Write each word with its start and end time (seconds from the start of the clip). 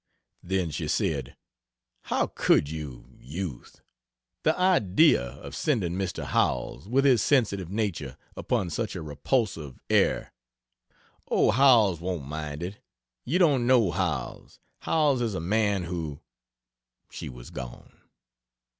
Then 0.41 0.71
she 0.71 0.87
said: 0.87 1.37
"How 2.05 2.25
could 2.25 2.67
you, 2.71 3.05
Youth! 3.19 3.81
The 4.41 4.57
idea 4.57 5.21
of 5.21 5.55
sending 5.55 5.93
Mr. 5.93 6.23
Howells, 6.23 6.87
with 6.89 7.05
his 7.05 7.21
sensitive 7.21 7.69
nature, 7.69 8.17
upon 8.35 8.71
such 8.71 8.95
a 8.95 9.01
repulsive 9.03 9.79
er" 9.91 10.31
"Oh, 11.29 11.51
Howells 11.51 12.01
won't 12.01 12.25
mind 12.25 12.63
it! 12.63 12.79
You 13.25 13.37
don't 13.37 13.67
know 13.67 13.91
Howells. 13.91 14.59
Howells 14.79 15.21
is 15.21 15.35
a 15.35 15.39
man 15.39 15.83
who" 15.83 16.19
She 17.11 17.29
was 17.29 17.51
gone. 17.51 17.93